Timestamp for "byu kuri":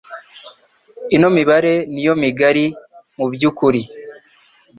3.33-3.81